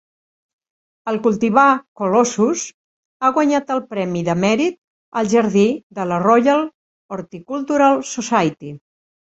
[1.11, 1.65] El cultivar
[2.01, 2.63] "Colossus"
[3.27, 4.81] ha guanyat el Premi de mèrit
[5.23, 5.69] al jardí
[6.01, 6.69] de la Royal
[7.19, 8.77] Horticultural Society.